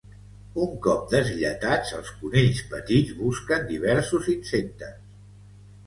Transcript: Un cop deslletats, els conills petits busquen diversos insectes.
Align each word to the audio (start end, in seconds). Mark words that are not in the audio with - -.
Un 0.61 0.71
cop 0.85 1.03
deslletats, 1.11 1.93
els 1.99 2.11
conills 2.23 2.65
petits 2.73 3.15
busquen 3.23 3.71
diversos 3.71 4.35
insectes. 4.39 5.01